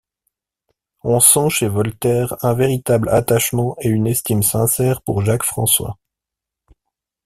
[1.03, 5.99] On sent chez Voltaire un véritable attachement et une estime sincère pour Jacques-François.